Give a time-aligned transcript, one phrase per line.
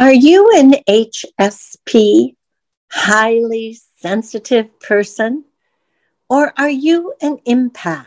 [0.00, 2.34] Are you an HSP,
[2.90, 5.44] highly sensitive person,
[6.26, 8.06] or are you an empath?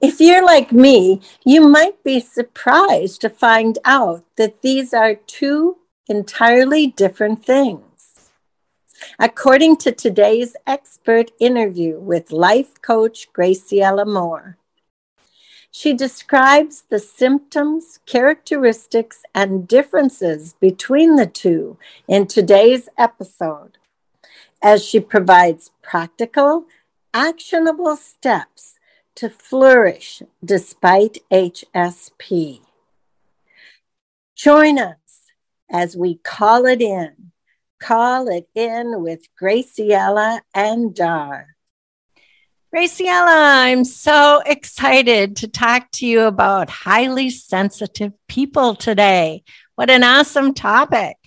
[0.00, 5.76] If you're like me, you might be surprised to find out that these are two
[6.08, 8.32] entirely different things.
[9.20, 14.58] According to today's expert interview with life coach Graciela Moore,
[15.74, 23.78] she describes the symptoms, characteristics, and differences between the two in today's episode
[24.62, 26.66] as she provides practical,
[27.14, 28.74] actionable steps
[29.14, 32.60] to flourish despite HSP.
[34.36, 35.32] Join us
[35.70, 37.32] as we call it in.
[37.80, 41.56] Call it in with Graciela and Dar.
[42.74, 49.44] Graciela, I'm so excited to talk to you about highly sensitive people today.
[49.74, 51.18] What an awesome topic.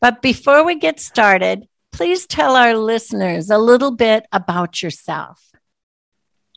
[0.00, 5.53] But before we get started, please tell our listeners a little bit about yourself.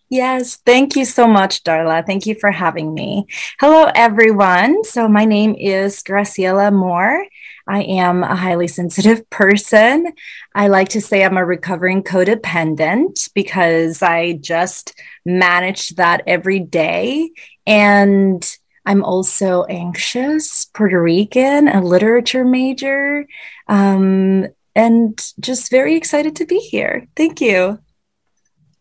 [0.10, 2.06] Yes, thank you so much, Darla.
[2.06, 3.28] Thank you for having me.
[3.60, 4.86] Hello, everyone.
[4.86, 7.26] So, my name is Graciela Moore.
[7.68, 10.14] I am a highly sensitive person.
[10.56, 17.32] I like to say I'm a recovering codependent because I just manage that every day.
[17.66, 23.28] And I'm also anxious, Puerto Rican, a literature major,
[23.68, 27.08] um, and just very excited to be here.
[27.18, 27.80] Thank you.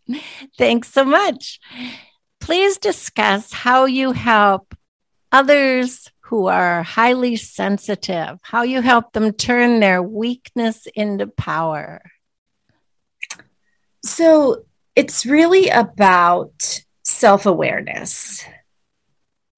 [0.59, 1.61] Thanks so much.
[2.41, 4.75] Please discuss how you help
[5.33, 12.03] others who are highly sensitive, how you help them turn their weakness into power.
[14.05, 14.65] So
[14.95, 18.45] it's really about self awareness.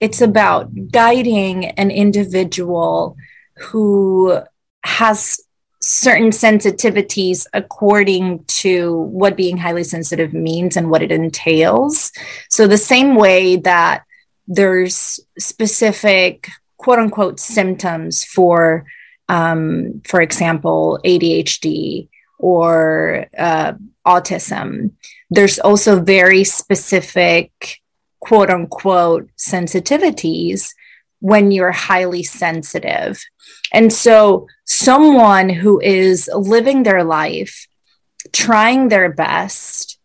[0.00, 3.16] It's about guiding an individual
[3.56, 4.40] who
[4.84, 5.40] has
[5.88, 12.12] certain sensitivities according to what being highly sensitive means and what it entails.
[12.50, 14.04] So, the same way that
[14.46, 18.84] there's specific quote unquote symptoms for,
[19.28, 23.72] um, for example, ADHD or uh,
[24.06, 24.92] autism,
[25.30, 27.80] there's also very specific
[28.20, 30.74] quote unquote sensitivities
[31.20, 33.20] when you're highly sensitive.
[33.72, 37.66] And so, someone who is living their life,
[38.32, 39.98] trying their best,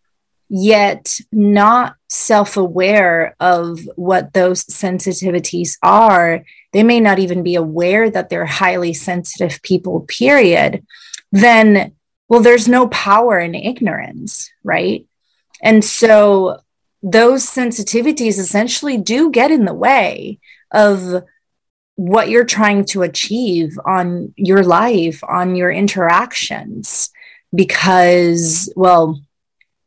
[0.49, 8.09] yet not self aware of what those sensitivities are, they may not even be aware
[8.09, 10.85] that they're highly sensitive people, period.
[11.31, 11.93] Then,
[12.27, 15.05] well, there's no power in ignorance, right?
[15.61, 16.59] And so,
[17.01, 20.39] those sensitivities essentially do get in the way
[20.73, 21.23] of
[21.95, 27.11] what you're trying to achieve on your life, on your interactions.
[27.53, 29.21] Because, well,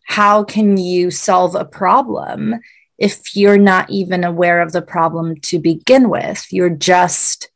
[0.04, 2.54] how can you solve a problem
[2.96, 6.46] if you're not even aware of the problem to begin with?
[6.50, 7.50] You're just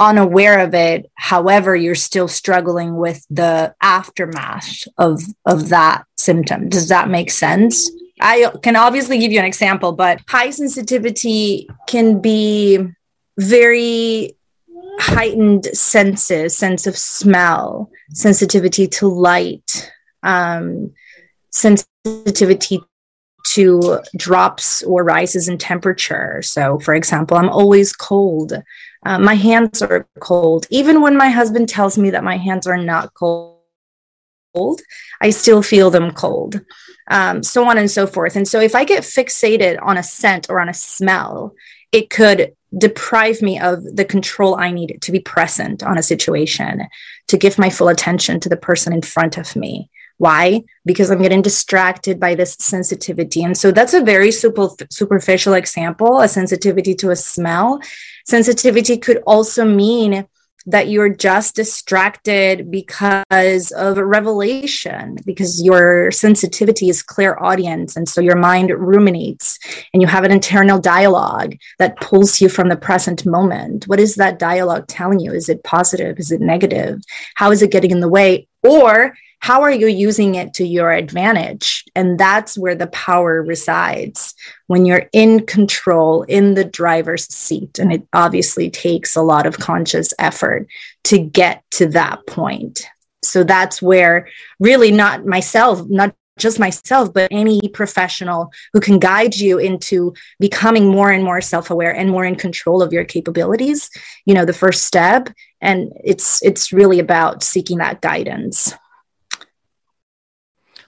[0.00, 1.10] unaware of it.
[1.14, 6.70] However, you're still struggling with the aftermath of, of that symptom.
[6.70, 7.90] Does that make sense?
[8.20, 12.78] I can obviously give you an example, but high sensitivity can be
[13.38, 14.36] very
[14.98, 19.92] heightened senses, sense of smell, sensitivity to light,
[20.22, 20.92] um,
[21.50, 22.80] sensitivity
[23.46, 26.40] to drops or rises in temperature.
[26.42, 28.52] So, for example, I'm always cold.
[29.04, 30.66] Uh, my hands are cold.
[30.70, 33.53] Even when my husband tells me that my hands are not cold,
[35.20, 36.60] I still feel them cold
[37.08, 38.36] um, so on and so forth.
[38.36, 41.54] And so if I get fixated on a scent or on a smell,
[41.92, 46.82] it could deprive me of the control I need to be present on a situation,
[47.28, 49.90] to give my full attention to the person in front of me.
[50.18, 50.62] Why?
[50.84, 53.42] Because I'm getting distracted by this sensitivity.
[53.42, 57.80] And so that's a very super, superficial example, a sensitivity to a smell.
[58.24, 60.26] Sensitivity could also mean
[60.66, 67.96] that you're just distracted because of revelation, because your sensitivity is clairaudience.
[67.96, 69.58] And so your mind ruminates
[69.92, 73.86] and you have an internal dialogue that pulls you from the present moment.
[73.86, 75.32] What is that dialogue telling you?
[75.32, 76.18] Is it positive?
[76.18, 77.02] Is it negative?
[77.34, 78.48] How is it getting in the way?
[78.62, 79.14] Or
[79.44, 81.84] how are you using it to your advantage?
[81.94, 84.34] And that's where the power resides
[84.68, 87.78] when you're in control in the driver's seat.
[87.78, 90.66] And it obviously takes a lot of conscious effort
[91.04, 92.86] to get to that point.
[93.22, 94.28] So that's where
[94.60, 100.88] really not myself, not just myself, but any professional who can guide you into becoming
[100.88, 103.90] more and more self-aware and more in control of your capabilities,
[104.24, 105.28] you know, the first step.
[105.60, 108.72] And it's it's really about seeking that guidance.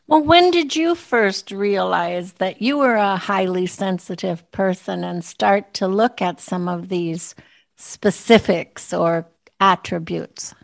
[0.08, 5.74] Well, when did you first realize that you were a highly sensitive person and start
[5.74, 7.34] to look at some of these
[7.76, 9.26] specifics or
[9.58, 10.54] attributes?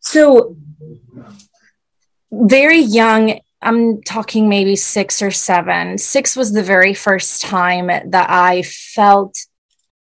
[0.00, 0.56] So,
[2.30, 5.96] very young, I'm talking maybe six or seven.
[5.96, 9.38] Six was the very first time that I felt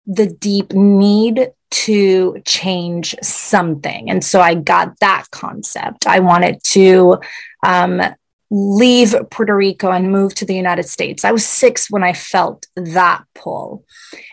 [0.07, 4.09] the deep need to change something.
[4.09, 6.07] And so I got that concept.
[6.07, 7.17] I wanted to
[7.65, 8.01] um,
[8.49, 11.25] leave Puerto Rico and move to the United States.
[11.25, 13.83] I was six when I felt that pull.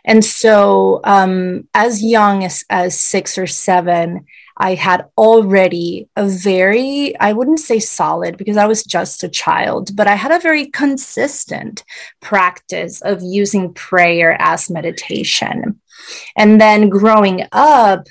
[0.04, 4.26] And so, um, as young as, as six or seven,
[4.56, 9.96] I had already a very, I wouldn't say solid because I was just a child,
[9.96, 11.82] but I had a very consistent
[12.20, 15.80] practice of using prayer as meditation.
[16.36, 18.06] And then growing up,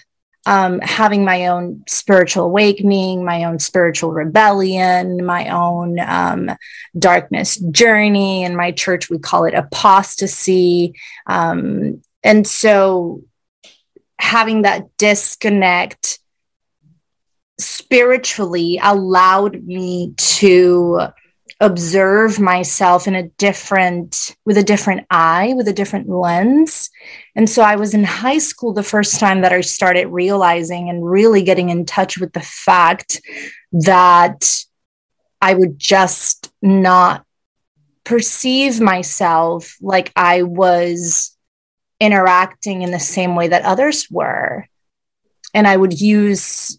[0.45, 6.51] um, having my own spiritual awakening, my own spiritual rebellion, my own um,
[6.97, 8.44] darkness journey.
[8.44, 10.95] In my church, we call it apostasy.
[11.27, 13.24] Um, and so
[14.19, 16.19] having that disconnect
[17.57, 21.07] spiritually allowed me to
[21.63, 26.89] observe myself in a different with a different eye with a different lens.
[27.38, 31.10] And so i was in high school the first time that i started realizing and
[31.10, 33.21] really getting in touch with the fact
[33.71, 34.65] that
[35.42, 37.25] i would just not
[38.04, 41.38] perceive myself like i was
[42.01, 44.68] interacting in the same way that others were.
[45.54, 46.77] And i would use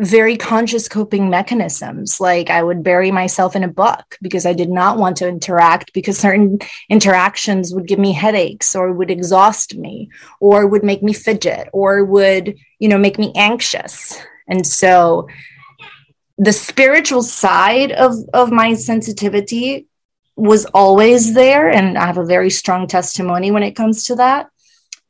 [0.00, 2.20] very conscious coping mechanisms.
[2.20, 5.92] Like I would bury myself in a book because I did not want to interact
[5.92, 6.58] because certain
[6.88, 10.10] interactions would give me headaches or would exhaust me
[10.40, 14.20] or would make me fidget or would, you know, make me anxious.
[14.48, 15.28] And so
[16.36, 19.86] the spiritual side of, of my sensitivity
[20.36, 21.70] was always there.
[21.70, 24.48] And I have a very strong testimony when it comes to that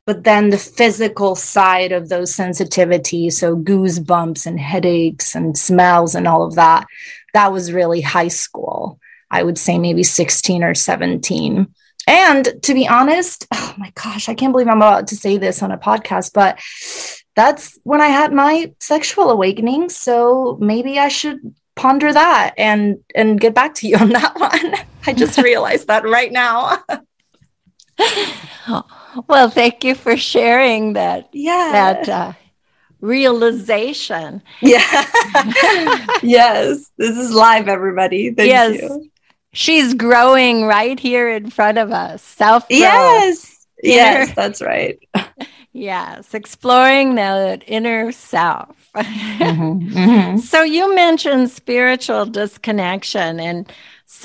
[0.07, 6.27] but then the physical side of those sensitivities so goosebumps and headaches and smells and
[6.29, 6.87] all of that
[7.33, 9.01] that was really high school.
[9.29, 11.67] I would say maybe 16 or 17
[12.07, 15.63] and to be honest oh my gosh i can't believe i'm about to say this
[15.63, 16.61] on a podcast but
[17.35, 23.41] that's when i had my sexual awakening so maybe i should ponder that and and
[23.41, 24.75] get back to you on that one.
[25.07, 26.83] I just realized that right now
[29.29, 31.29] well, thank you for sharing that.
[31.33, 31.71] Yeah.
[31.73, 32.33] That uh,
[33.01, 34.43] realization.
[34.61, 34.81] Yeah.
[36.23, 36.91] yes.
[36.97, 38.33] This is live, everybody.
[38.33, 38.81] Thank yes.
[38.81, 39.11] you.
[39.53, 42.23] She's growing right here in front of us.
[42.23, 42.67] Self.
[42.69, 43.55] Yes.
[43.83, 44.99] Yes, that's right.
[45.73, 48.75] yes, exploring that inner self.
[48.97, 49.97] Mm-hmm.
[49.97, 50.39] Mm-hmm.
[50.39, 53.71] So you mentioned spiritual disconnection and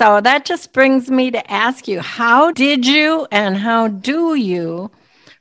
[0.00, 4.90] so that just brings me to ask you how did you and how do you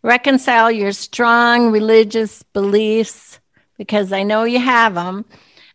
[0.03, 3.39] reconcile your strong religious beliefs?
[3.77, 5.23] Because I know you have them.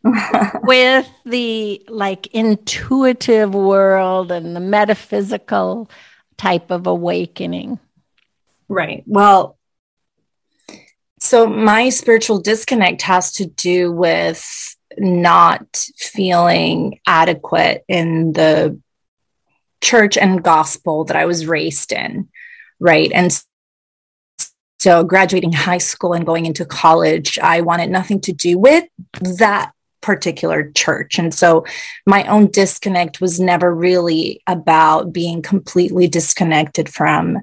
[0.64, 5.88] with the like intuitive world and the metaphysical
[6.36, 7.78] type of awakening.
[8.68, 9.02] Right.
[9.06, 9.56] Well,
[11.20, 18.78] so my spiritual disconnect has to do with not feeling adequate in the
[19.80, 22.28] church and gospel that I was raised in.
[22.80, 23.10] Right.
[23.12, 23.30] And
[24.78, 28.84] so graduating high school and going into college, I wanted nothing to do with
[29.38, 29.72] that
[30.02, 31.18] particular church.
[31.18, 31.64] And so
[32.06, 37.38] my own disconnect was never really about being completely disconnected from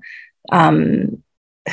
[0.51, 1.23] um,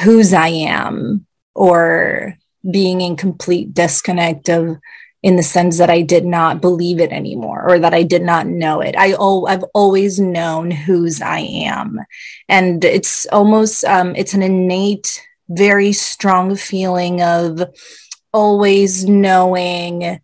[0.03, 4.79] whose I am or being in complete disconnect of
[5.23, 8.47] in the sense that I did not believe it anymore or that I did not
[8.47, 8.95] know it.
[8.97, 12.01] I oh, I've always known whose I am.
[12.49, 17.63] And it's almost um, it's an innate very strong feeling of
[18.33, 20.21] always knowing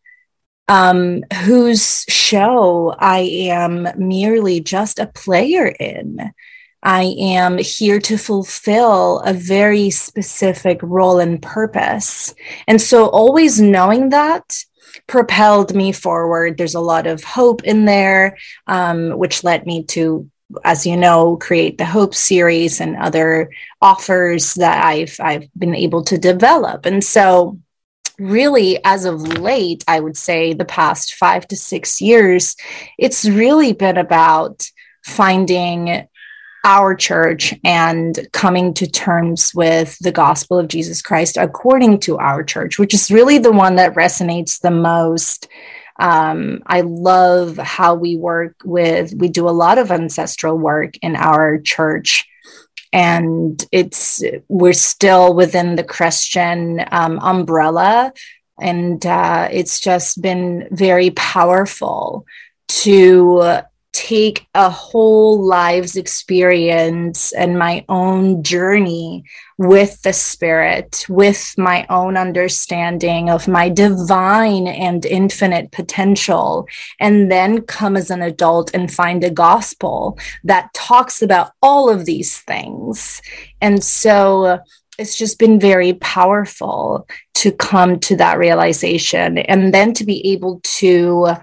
[0.69, 6.33] um, whose show I am merely just a player in.
[6.83, 12.35] I am here to fulfill a very specific role and purpose.
[12.67, 14.65] And so, always knowing that
[15.07, 16.57] propelled me forward.
[16.57, 20.31] There's a lot of hope in there, um, which led me to
[20.65, 26.05] as you know, create the Hope series and other offers that I've I've been able
[26.05, 26.87] to develop.
[26.87, 27.59] And so
[28.19, 32.57] really as of late, I would say the past five to six years,
[32.99, 34.69] it's really been about
[35.05, 36.07] finding
[36.65, 42.43] our church and coming to terms with the gospel of Jesus Christ according to our
[42.43, 45.47] church, which is really the one that resonates the most.
[46.01, 51.15] Um, I love how we work with, we do a lot of ancestral work in
[51.15, 52.27] our church.
[52.93, 58.13] And it's, we're still within the Christian um, umbrella.
[58.61, 62.25] And uh, it's just been very powerful
[62.69, 63.63] to
[63.95, 69.25] take a whole life's experience and my own journey
[69.57, 76.67] with the spirit, with my own understanding of my divine and infinite potential,
[76.99, 82.05] and then come as an adult and find a gospel that talks about all of
[82.05, 83.23] these things.
[83.61, 84.59] And so,
[84.97, 90.61] it's just been very powerful to come to that realization and then to be able
[90.63, 91.35] to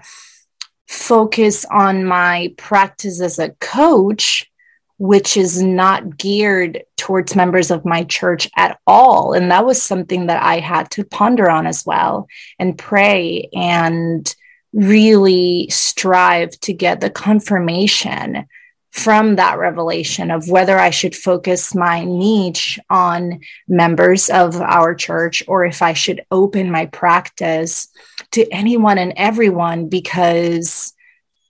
[0.92, 4.50] focus on my practice as a coach,
[4.98, 9.32] which is not geared towards members of my church at all.
[9.32, 14.32] And that was something that I had to ponder on as well and pray and
[14.72, 18.46] really strive to get the confirmation
[18.92, 25.42] from that revelation of whether I should focus my niche on members of our church
[25.48, 27.88] or if I should open my practice
[28.32, 30.92] to anyone and everyone because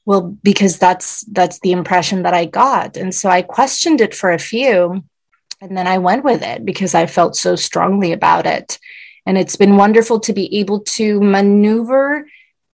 [0.05, 2.97] well because that's that's the impression that I got.
[2.97, 5.03] And so I questioned it for a few
[5.61, 8.79] and then I went with it because I felt so strongly about it.
[9.27, 12.27] And it's been wonderful to be able to maneuver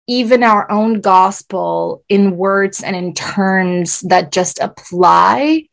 [0.07, 5.67] even our own gospel in words and in terms that just apply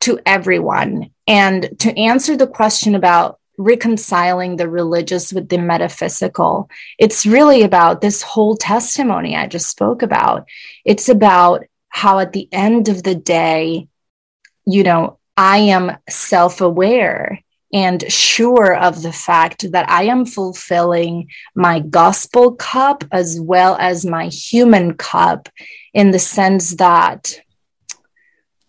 [0.00, 1.10] to everyone.
[1.26, 8.00] And to answer the question about reconciling the religious with the metaphysical, it's really about
[8.00, 10.46] this whole testimony I just spoke about.
[10.84, 13.88] It's about how at the end of the day,
[14.64, 17.42] you know, I am self aware
[17.72, 24.06] and sure of the fact that I am fulfilling my gospel cup as well as
[24.06, 25.48] my human cup
[25.92, 27.40] in the sense that,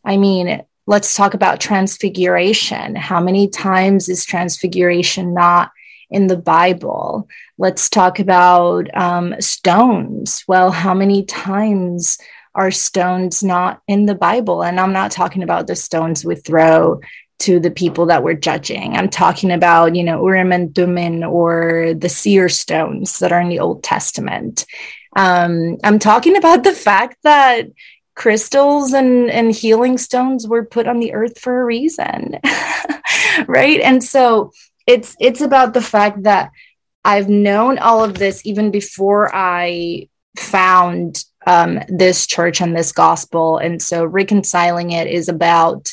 [0.03, 2.95] I mean, let's talk about transfiguration.
[2.95, 5.71] How many times is transfiguration not
[6.09, 7.27] in the Bible?
[7.57, 10.43] Let's talk about um, stones.
[10.47, 12.17] Well, how many times
[12.55, 14.63] are stones not in the Bible?
[14.63, 16.99] And I'm not talking about the stones we throw
[17.39, 18.95] to the people that we're judging.
[18.95, 23.49] I'm talking about, you know, Urim and Thummim or the seer stones that are in
[23.49, 24.65] the Old Testament.
[25.15, 27.67] Um, I'm talking about the fact that
[28.15, 32.39] crystals and, and healing stones were put on the earth for a reason.
[33.47, 33.79] right.
[33.81, 34.51] And so
[34.87, 36.51] it's it's about the fact that
[37.05, 43.57] I've known all of this even before I found um, this church and this gospel.
[43.57, 45.89] And so reconciling it is about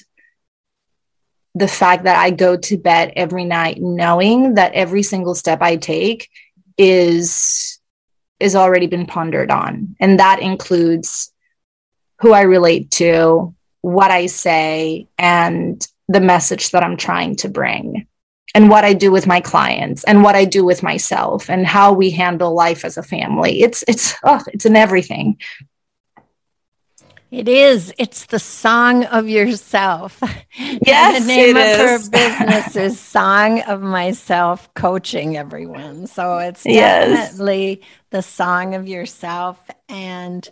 [1.55, 5.77] the fact that I go to bed every night knowing that every single step I
[5.77, 6.29] take
[6.77, 7.79] is
[8.41, 11.33] is already been pondered on and that includes
[12.21, 18.07] who I relate to, what I say and the message that I'm trying to bring
[18.55, 21.93] and what I do with my clients and what I do with myself and how
[21.93, 23.63] we handle life as a family.
[23.63, 25.39] It's it's oh, it's in everything.
[27.35, 27.93] It is.
[27.99, 30.23] It's the song of yourself.
[30.87, 31.79] Yes, the name of is.
[31.79, 36.07] her business is Song of Myself Coaching everyone.
[36.07, 37.35] So it's Yes.
[37.35, 39.59] definitely the song of yourself.
[39.89, 40.49] And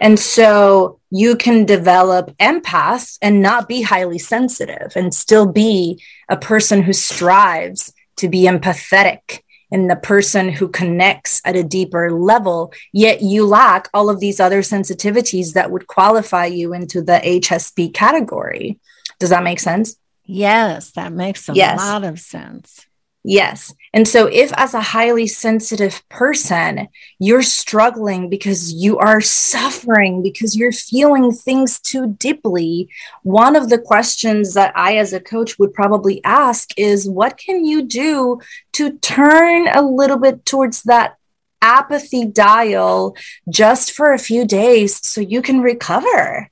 [0.00, 6.36] And so you can develop empath and not be highly sensitive and still be a
[6.36, 12.72] person who strives to be empathetic and the person who connects at a deeper level,
[12.92, 17.92] yet you lack all of these other sensitivities that would qualify you into the HSP
[17.92, 18.78] category.
[19.18, 19.96] Does that make sense?
[20.24, 21.78] Yes, that makes a yes.
[21.78, 22.86] lot of sense.
[23.24, 23.74] Yes.
[23.92, 30.56] And so, if as a highly sensitive person, you're struggling because you are suffering, because
[30.56, 32.88] you're feeling things too deeply,
[33.24, 37.64] one of the questions that I, as a coach, would probably ask is what can
[37.64, 38.40] you do
[38.72, 41.16] to turn a little bit towards that
[41.60, 43.16] apathy dial
[43.50, 46.50] just for a few days so you can recover?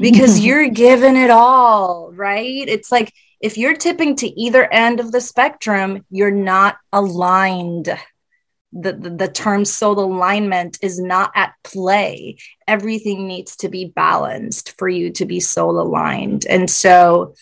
[0.00, 2.68] Because you're giving it all, right?
[2.68, 3.12] It's like,
[3.46, 7.96] if you're tipping to either end of the spectrum, you're not aligned.
[8.72, 12.38] The, the, the term soul alignment is not at play.
[12.66, 16.44] Everything needs to be balanced for you to be soul aligned.
[16.44, 17.36] And so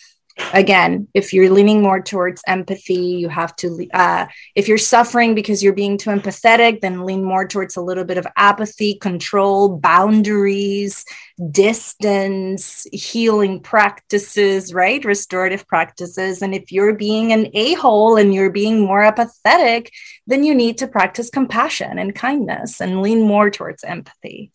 [0.53, 5.63] again if you're leaning more towards empathy you have to uh, if you're suffering because
[5.63, 11.05] you're being too empathetic then lean more towards a little bit of apathy control boundaries
[11.51, 15.03] distance healing practices right?
[15.03, 16.41] Restorative practices.
[16.41, 19.91] And if you're being an a-hole and you're being more apathetic
[20.27, 24.51] then you need to practice compassion and kindness and lean more towards empathy.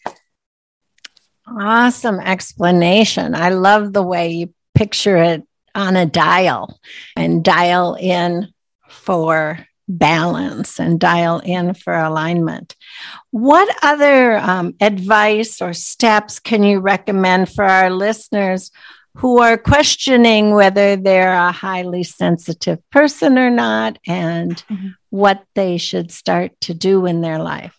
[1.46, 3.34] Awesome explanation.
[3.34, 5.42] I love the way you picture it
[5.74, 6.78] on a dial
[7.16, 8.52] and dial in
[8.88, 12.76] for balance and dial in for alignment.
[13.30, 18.70] What other um, advice or steps can you recommend for our listeners
[19.16, 24.88] who are questioning whether they're a highly sensitive person or not and mm-hmm.
[25.10, 27.76] what they should start to do in their life?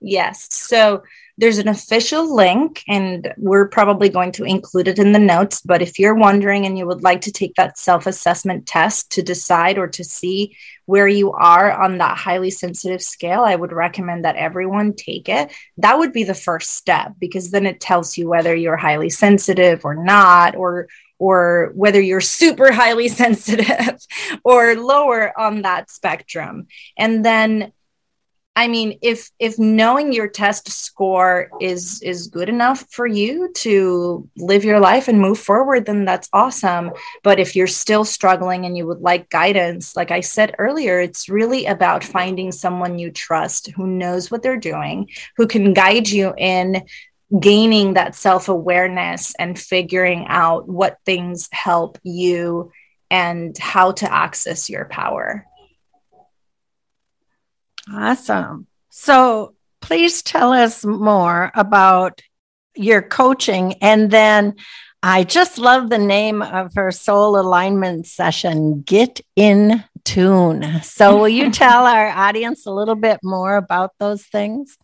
[0.00, 0.48] Yes.
[0.54, 1.02] So,
[1.36, 5.60] there's an official link, and we're probably going to include it in the notes.
[5.60, 9.22] But if you're wondering and you would like to take that self assessment test to
[9.22, 14.24] decide or to see where you are on that highly sensitive scale, I would recommend
[14.24, 15.52] that everyone take it.
[15.78, 19.84] That would be the first step because then it tells you whether you're highly sensitive
[19.84, 23.98] or not, or or whether you're super highly sensitive
[24.44, 26.66] or lower on that spectrum.
[26.96, 27.72] And then
[28.56, 34.28] I mean, if if knowing your test score is is good enough for you to
[34.36, 36.92] live your life and move forward, then that's awesome.
[37.24, 41.28] But if you're still struggling and you would like guidance, like I said earlier, it's
[41.28, 46.32] really about finding someone you trust who knows what they're doing, who can guide you
[46.38, 46.86] in
[47.40, 52.70] gaining that self-awareness and figuring out what things help you
[53.10, 55.44] and how to access your power.
[57.92, 58.66] Awesome.
[58.90, 62.22] So please tell us more about
[62.74, 63.74] your coaching.
[63.82, 64.54] And then
[65.02, 70.80] I just love the name of her soul alignment session, Get in Tune.
[70.82, 74.78] So will you tell our audience a little bit more about those things?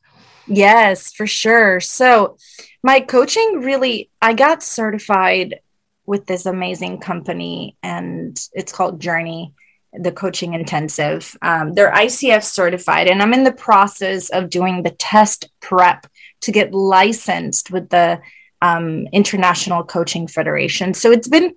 [0.46, 1.80] Yes, for sure.
[1.80, 2.36] So
[2.82, 5.60] my coaching really, I got certified
[6.04, 9.54] with this amazing company and it's called Journey
[9.92, 11.36] the coaching intensive.
[11.42, 16.06] Um, they're ICF certified, and I'm in the process of doing the test prep
[16.42, 18.20] to get licensed with the
[18.62, 20.94] um, International Coaching Federation.
[20.94, 21.54] So it's been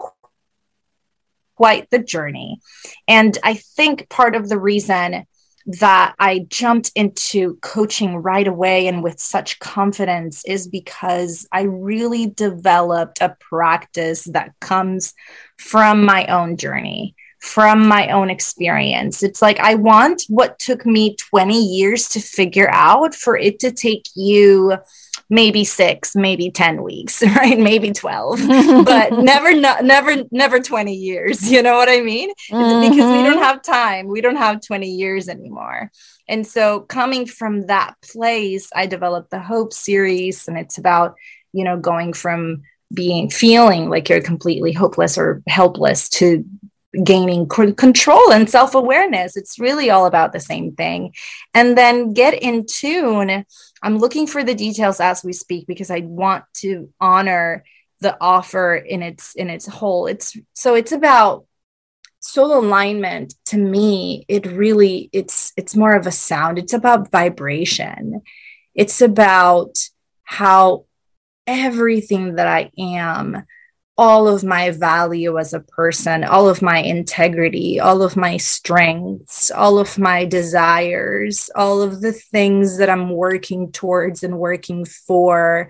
[1.55, 2.59] quite the journey.
[3.07, 5.25] And I think part of the reason
[5.65, 12.27] that I jumped into coaching right away and with such confidence is because I really
[12.27, 15.13] developed a practice that comes
[15.57, 19.21] from my own journey, from my own experience.
[19.21, 23.71] It's like I want what took me 20 years to figure out for it to
[23.71, 24.77] take you
[25.29, 27.59] maybe six, maybe 10 weeks, right?
[27.59, 28.39] Maybe 12,
[28.85, 31.51] but never, not, never, never 20 years.
[31.51, 32.31] You know what I mean?
[32.49, 32.89] Mm-hmm.
[32.89, 33.39] Because we don't mm-hmm.
[33.39, 34.07] have time.
[34.07, 35.91] We don't have 20 years anymore.
[36.29, 41.15] And so coming from that place, I developed the Hope series, and it's about,
[41.51, 46.45] you know, going from being feeling like you're completely hopeless or helpless to
[47.03, 49.35] gaining control and self awareness.
[49.35, 51.13] It's really all about the same thing.
[51.53, 53.45] And then get in tune
[53.83, 57.65] I'm looking for the details as we speak because I want to honor
[57.99, 60.07] the offer in its in its whole.
[60.07, 61.45] It's so it's about
[62.21, 68.21] soul alignment to me it really it's it's more of a sound it's about vibration
[68.73, 69.77] it's about
[70.23, 70.85] how
[71.45, 73.43] everything that i am
[73.97, 79.51] all of my value as a person, all of my integrity, all of my strengths,
[79.51, 85.69] all of my desires, all of the things that I'm working towards and working for,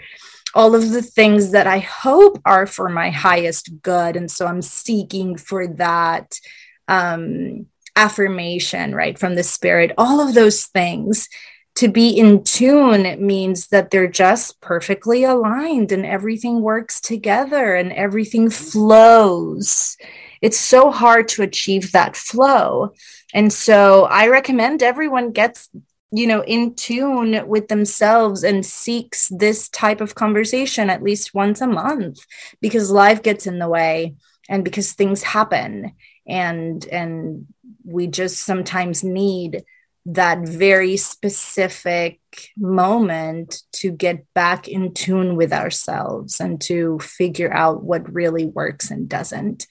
[0.56, 4.16] all of the things that I hope are for my highest good.
[4.16, 6.40] And so I'm seeking for that
[6.88, 11.28] um, affirmation, right, from the spirit, all of those things
[11.76, 17.76] to be in tune it means that they're just perfectly aligned and everything works together
[17.76, 19.98] and everything flows.
[20.42, 22.94] It's so hard to achieve that flow.
[23.34, 25.70] And so I recommend everyone gets
[26.16, 31.60] you know in tune with themselves and seeks this type of conversation at least once
[31.60, 32.20] a month
[32.62, 34.14] because life gets in the way
[34.48, 35.92] and because things happen
[36.28, 37.48] and and
[37.84, 39.64] we just sometimes need
[40.06, 42.20] that very specific
[42.58, 48.92] moment to get back in tune with ourselves and to figure out what really works
[48.92, 49.66] and doesn't.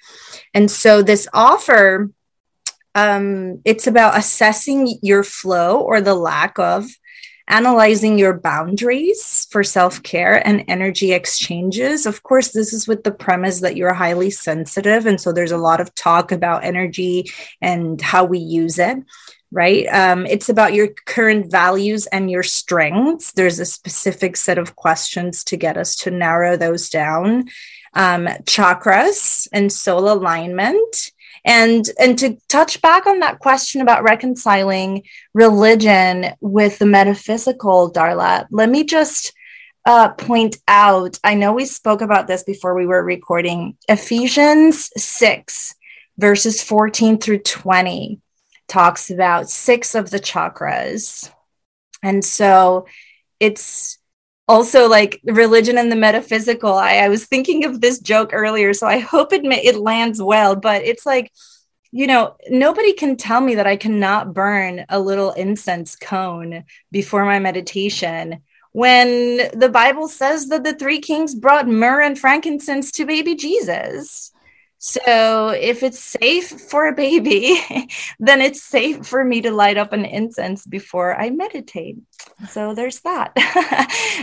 [0.55, 2.11] And so this offer
[2.95, 6.87] um, it's about assessing your flow or the lack of
[7.49, 12.07] analyzing your boundaries for self care and energy exchanges.
[12.07, 15.07] Of course, this is with the premise that you're highly sensitive.
[15.07, 18.99] And so there's a lot of talk about energy and how we use it
[19.53, 19.87] right?
[19.89, 23.33] Um, it's about your current values and your strengths.
[23.33, 27.49] There's a specific set of questions to get us to narrow those down.
[27.95, 31.13] Um, chakras and soul alignment.
[31.45, 35.03] And, and to touch back on that question about reconciling
[35.35, 39.35] religion with the metaphysical, Darla, let me just
[39.85, 45.75] uh, point out I know we spoke about this before we were recording Ephesians 6,
[46.17, 48.21] verses 14 through 20
[48.69, 51.31] talks about six of the chakras.
[52.03, 52.87] And so
[53.41, 53.99] it's
[54.49, 56.73] also like religion and the metaphysical.
[56.73, 60.57] I, I was thinking of this joke earlier, so I hope it, it lands well,
[60.57, 61.33] but it's like,
[61.91, 67.25] you know, nobody can tell me that I cannot burn a little incense cone before
[67.25, 73.05] my meditation when the Bible says that the three kings brought myrrh and frankincense to
[73.05, 74.32] baby Jesus.
[74.85, 77.57] So if it's safe for a baby,
[78.19, 81.99] then it's safe for me to light up an incense before I meditate.
[82.51, 83.31] So there's that.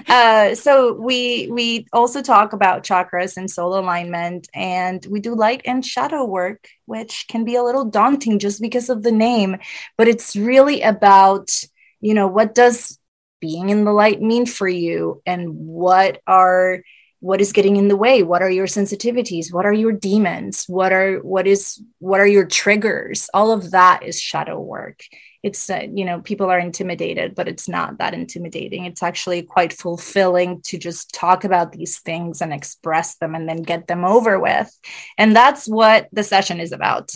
[0.10, 5.62] uh, so we we also talk about chakras and soul alignment, and we do light
[5.64, 9.56] and shadow work, which can be a little daunting just because of the name,
[9.98, 11.50] but it's really about
[12.02, 13.00] you know what does
[13.40, 16.82] being in the light mean for you, and what are
[17.22, 18.24] what is getting in the way?
[18.24, 19.54] What are your sensitivities?
[19.54, 20.66] What are your demons?
[20.68, 23.30] What are what is what are your triggers?
[23.34, 25.04] All of that is shadow work.
[25.44, 28.86] It's uh, you know people are intimidated but it's not that intimidating.
[28.86, 33.64] It's actually quite fulfilling to just talk about these things and express them and then
[33.64, 34.70] get them over with.
[35.18, 37.12] And that's what the session is about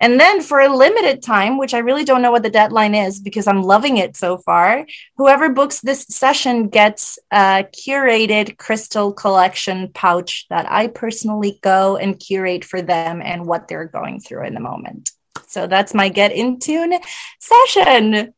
[0.00, 3.20] and then for a limited time, which I really don't know what the deadline is
[3.20, 9.90] because I'm loving it so far, whoever books this session gets a curated crystal collection
[9.94, 14.54] pouch that I personally go and curate for them and what they're going through in
[14.54, 15.10] the moment.
[15.46, 16.98] So that's my Get in Tune
[17.40, 18.34] session.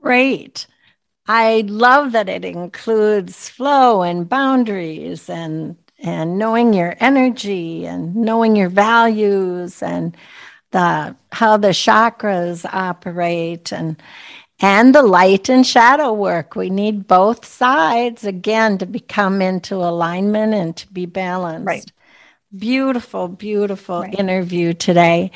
[0.00, 0.66] Great.
[1.26, 8.56] I love that it includes flow and boundaries and and knowing your energy and knowing
[8.56, 10.16] your values and
[10.72, 14.02] the how the chakras operate and
[14.60, 16.54] and the light and shadow work.
[16.54, 21.66] We need both sides again to become into alignment and to be balanced.
[21.66, 21.92] Right.
[22.56, 24.14] Beautiful, beautiful right.
[24.18, 25.30] interview today.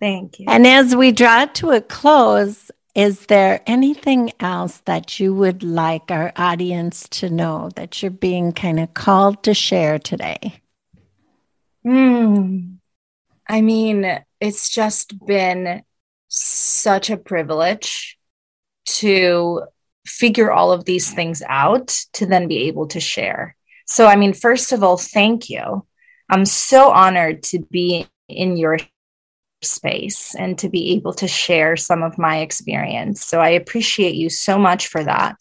[0.00, 0.46] Thank you.
[0.48, 6.10] And as we draw to a close, is there anything else that you would like
[6.10, 10.60] our audience to know that you're being kind of called to share today?
[11.84, 12.74] Hmm.
[13.48, 15.82] I mean, it's just been
[16.28, 18.18] such a privilege
[18.86, 19.62] to
[20.06, 23.56] figure all of these things out to then be able to share.
[23.86, 25.86] So, I mean, first of all, thank you.
[26.28, 28.78] I'm so honored to be in your
[29.62, 33.24] space and to be able to share some of my experience.
[33.24, 35.36] So, I appreciate you so much for that.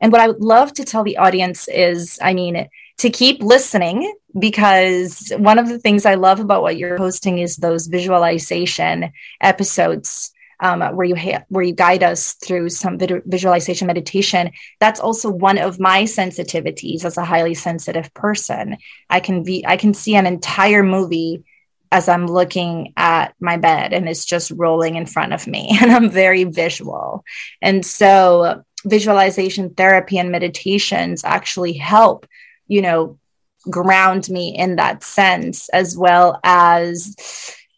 [0.00, 4.14] And what I would love to tell the audience is I mean, to keep listening
[4.38, 10.32] because one of the things I love about what you're hosting is those visualization episodes
[10.60, 14.50] um, where you ha- where you guide us through some vid- visualization meditation.
[14.80, 18.78] That's also one of my sensitivities as a highly sensitive person.
[19.10, 21.44] I can be I can see an entire movie
[21.92, 25.92] as I'm looking at my bed and it's just rolling in front of me and
[25.92, 27.24] I'm very visual.
[27.62, 32.26] And so visualization therapy and meditations actually help,
[32.68, 33.18] you know,
[33.70, 37.16] ground me in that sense as well as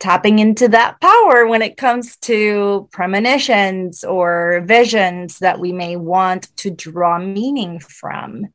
[0.01, 6.55] tapping into that power when it comes to premonitions or visions that we may want
[6.57, 8.47] to draw meaning from.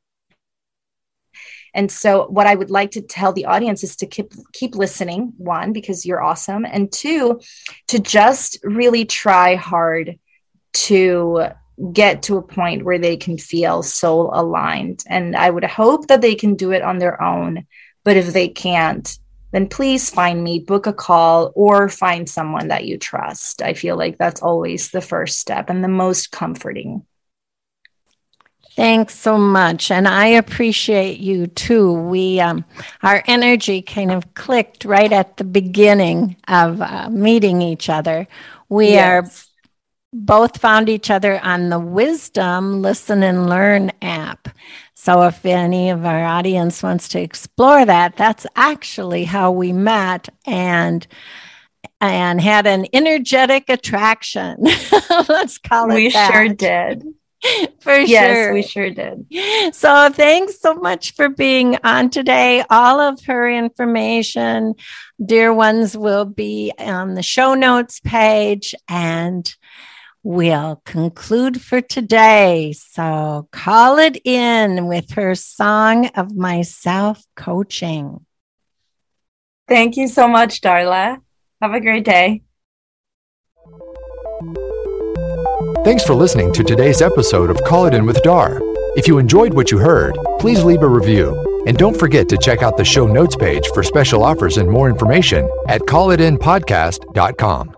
[1.73, 5.33] And so what I would like to tell the audience is to keep keep listening,
[5.37, 7.41] one because you're awesome, and two
[7.87, 10.19] to just really try hard
[10.73, 11.47] to
[11.91, 15.03] get to a point where they can feel soul aligned.
[15.07, 17.65] And I would hope that they can do it on their own,
[18.03, 19.17] but if they can't,
[19.51, 23.61] then please find me, book a call, or find someone that you trust.
[23.61, 27.05] I feel like that's always the first step and the most comforting.
[28.75, 29.91] Thanks so much.
[29.91, 31.93] And I appreciate you too.
[31.93, 32.65] We, um,
[33.03, 38.27] our energy kind of clicked right at the beginning of uh, meeting each other.
[38.69, 39.03] We yes.
[39.03, 39.53] are
[40.11, 44.49] both found each other on the Wisdom Listen and Learn app.
[44.95, 50.29] So if any of our audience wants to explore that, that's actually how we met
[50.45, 51.05] and
[51.99, 54.57] and had an energetic attraction.
[55.29, 56.31] Let's call it We that.
[56.31, 57.13] sure did.
[57.79, 58.53] for yes, sure.
[58.53, 59.25] we sure did.
[59.73, 62.63] So thanks so much for being on today.
[62.69, 64.75] All of her information,
[65.23, 69.53] dear ones, will be on the show notes page and
[70.23, 72.73] we'll conclude for today.
[72.73, 78.25] So call it in with her song of myself coaching.
[79.67, 81.17] Thank you so much, Darla.
[81.61, 82.43] Have a great day.
[85.83, 88.61] Thanks for listening to today's episode of Call It In with Dar.
[88.95, 91.63] If you enjoyed what you heard, please leave a review.
[91.67, 94.89] And don't forget to check out the show notes page for special offers and more
[94.89, 97.75] information at callitinpodcast.com.